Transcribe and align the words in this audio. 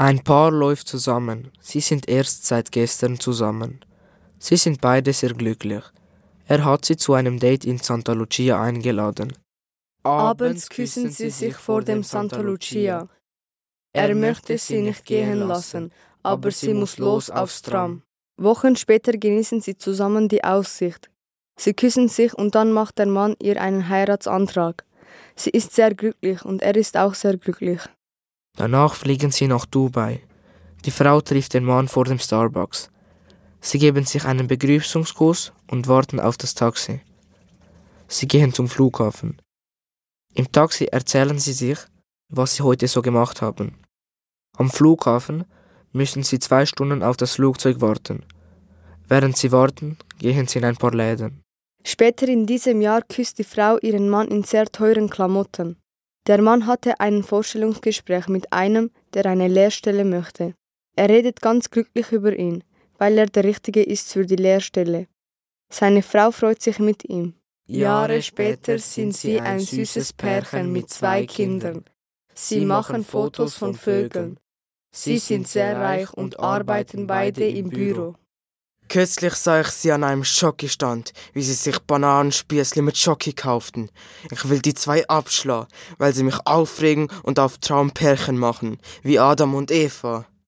Ein 0.00 0.24
Paar 0.24 0.50
läuft 0.50 0.88
zusammen. 0.88 1.50
Sie 1.60 1.80
sind 1.80 2.08
erst 2.08 2.46
seit 2.46 2.72
gestern 2.72 3.20
zusammen. 3.20 3.84
Sie 4.38 4.56
sind 4.56 4.80
beide 4.80 5.12
sehr 5.12 5.34
glücklich. 5.34 5.84
Er 6.46 6.64
hat 6.64 6.86
sie 6.86 6.96
zu 6.96 7.12
einem 7.12 7.38
Date 7.38 7.66
in 7.66 7.76
Santa 7.76 8.14
Lucia 8.14 8.58
eingeladen. 8.62 9.34
Abends 10.02 10.70
küssen 10.70 11.10
sie 11.10 11.28
sich 11.28 11.54
vor 11.54 11.82
dem 11.82 12.02
Santa 12.02 12.40
Lucia. 12.40 13.08
Er 13.92 14.14
möchte 14.14 14.56
sie 14.56 14.80
nicht 14.80 15.04
gehen 15.04 15.40
lassen, 15.46 15.92
aber 16.22 16.50
sie 16.50 16.72
muss 16.72 16.96
los 16.96 17.28
aufs 17.28 17.60
Tram. 17.60 18.02
Wochen 18.38 18.76
später 18.76 19.12
genießen 19.12 19.60
sie 19.60 19.76
zusammen 19.76 20.28
die 20.28 20.42
Aussicht. 20.42 21.10
Sie 21.58 21.74
küssen 21.74 22.08
sich 22.08 22.32
und 22.32 22.54
dann 22.54 22.72
macht 22.72 22.96
der 22.96 23.04
Mann 23.04 23.36
ihr 23.38 23.60
einen 23.60 23.90
Heiratsantrag. 23.90 24.86
Sie 25.36 25.50
ist 25.50 25.74
sehr 25.74 25.94
glücklich 25.94 26.42
und 26.42 26.62
er 26.62 26.74
ist 26.74 26.96
auch 26.96 27.12
sehr 27.12 27.36
glücklich. 27.36 27.82
Danach 28.56 28.94
fliegen 28.94 29.30
sie 29.30 29.46
nach 29.46 29.66
Dubai. 29.66 30.22
Die 30.84 30.90
Frau 30.90 31.20
trifft 31.20 31.54
den 31.54 31.64
Mann 31.64 31.88
vor 31.88 32.04
dem 32.04 32.18
Starbucks. 32.18 32.90
Sie 33.60 33.78
geben 33.78 34.04
sich 34.04 34.24
einen 34.24 34.46
Begrüßungskuss 34.46 35.52
und 35.68 35.88
warten 35.88 36.20
auf 36.20 36.36
das 36.36 36.54
Taxi. 36.54 37.00
Sie 38.08 38.26
gehen 38.26 38.52
zum 38.52 38.68
Flughafen. 38.68 39.40
Im 40.34 40.50
Taxi 40.50 40.86
erzählen 40.86 41.38
sie 41.38 41.52
sich, 41.52 41.78
was 42.28 42.56
sie 42.56 42.62
heute 42.62 42.88
so 42.88 43.02
gemacht 43.02 43.42
haben. 43.42 43.76
Am 44.56 44.70
Flughafen 44.70 45.44
müssen 45.92 46.22
sie 46.22 46.38
zwei 46.38 46.66
Stunden 46.66 47.02
auf 47.02 47.16
das 47.16 47.34
Flugzeug 47.34 47.80
warten. 47.80 48.24
Während 49.08 49.36
sie 49.36 49.52
warten, 49.52 49.98
gehen 50.18 50.46
sie 50.46 50.60
in 50.60 50.64
ein 50.64 50.76
paar 50.76 50.92
Läden. 50.92 51.42
Später 51.84 52.28
in 52.28 52.46
diesem 52.46 52.80
Jahr 52.80 53.02
küsst 53.02 53.38
die 53.38 53.44
Frau 53.44 53.78
ihren 53.78 54.08
Mann 54.08 54.28
in 54.28 54.44
sehr 54.44 54.66
teuren 54.66 55.08
Klamotten. 55.08 55.79
Der 56.30 56.40
Mann 56.40 56.68
hatte 56.68 57.00
ein 57.00 57.24
Vorstellungsgespräch 57.24 58.28
mit 58.28 58.52
einem, 58.52 58.92
der 59.14 59.26
eine 59.26 59.48
Lehrstelle 59.48 60.04
möchte. 60.04 60.54
Er 60.94 61.08
redet 61.08 61.40
ganz 61.40 61.70
glücklich 61.70 62.12
über 62.12 62.32
ihn, 62.38 62.62
weil 62.98 63.18
er 63.18 63.26
der 63.26 63.42
Richtige 63.42 63.82
ist 63.82 64.12
für 64.12 64.24
die 64.24 64.36
Lehrstelle. 64.36 65.08
Seine 65.72 66.02
Frau 66.04 66.30
freut 66.30 66.62
sich 66.62 66.78
mit 66.78 67.04
ihm. 67.04 67.34
Jahre 67.66 68.22
später 68.22 68.78
sind 68.78 69.16
sie 69.16 69.40
ein 69.40 69.58
süßes 69.58 70.12
Pärchen 70.12 70.70
mit 70.70 70.88
zwei 70.88 71.26
Kindern. 71.26 71.84
Sie 72.32 72.64
machen 72.64 73.02
Fotos 73.02 73.56
von 73.56 73.74
Vögeln. 73.74 74.38
Sie 74.94 75.18
sind 75.18 75.48
sehr 75.48 75.80
reich 75.80 76.12
und 76.12 76.38
arbeiten 76.38 77.08
beide 77.08 77.48
im 77.48 77.70
Büro. 77.70 78.14
Kürzlich 78.90 79.34
sah 79.34 79.60
ich 79.60 79.68
sie 79.68 79.92
an 79.92 80.02
einem 80.02 80.24
Schokistand, 80.24 81.12
wie 81.32 81.42
sie 81.42 81.52
sich 81.52 81.78
Bananenspießli 81.78 82.82
mit 82.82 82.98
Schoki 82.98 83.32
kauften. 83.32 83.88
Ich 84.32 84.48
will 84.48 84.58
die 84.58 84.74
zwei 84.74 85.06
abschlagen, 85.06 85.68
weil 85.98 86.12
sie 86.12 86.24
mich 86.24 86.34
aufregen 86.44 87.06
und 87.22 87.38
auf 87.38 87.58
Traumpärchen 87.58 88.36
machen, 88.36 88.80
wie 89.04 89.20
Adam 89.20 89.54
und 89.54 89.70
Eva. 89.70 90.26